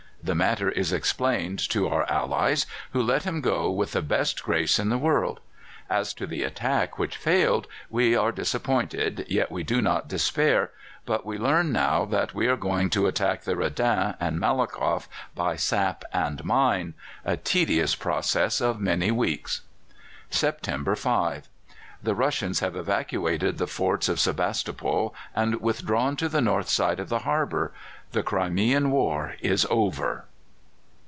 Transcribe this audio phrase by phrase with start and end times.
[0.23, 4.77] The matter is explained to our allies, who let him go with the best grace
[4.77, 5.39] in the world.
[5.89, 10.69] As to the attack which failed, we are disappointed, yet we do not despair;
[11.07, 15.55] but we learn now that we are going to attack the Redan and Malakoff by
[15.55, 16.93] sap and mine
[17.25, 19.61] a tedious process of many weeks.
[20.29, 21.49] "September 5.
[22.03, 27.09] The Russians have evacuated the forts of Sebastopol and withdrawn to the north side of
[27.09, 27.73] the harbour.
[28.11, 30.25] The Crimean War is over!"